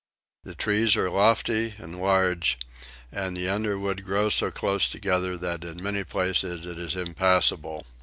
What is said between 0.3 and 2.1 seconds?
The trees are lofty and